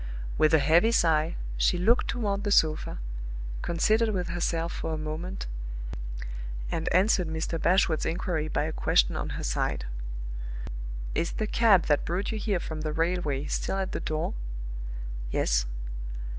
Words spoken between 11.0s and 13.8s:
"Is the cab that brought you here from the railway still